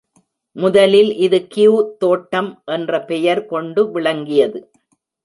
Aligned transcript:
முதலில் 0.55 1.11
இது 1.17 1.47
கியூ 1.47 1.73
தோட்டம் 1.97 2.49
என்ற 2.65 3.01
பெயர் 3.01 3.41
கொண்டு 3.45 3.83
விளங்கியது. 3.91 4.61